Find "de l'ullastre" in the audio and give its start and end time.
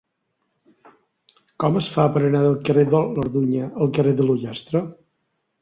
4.23-4.87